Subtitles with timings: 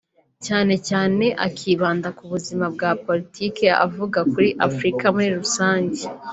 [0.45, 6.01] cyane cyane akibanda ku buzima bwa politiki avuga kuri Afurika muri rusange